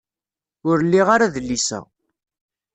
[0.69, 1.79] Ur liɣ ara adlis-a.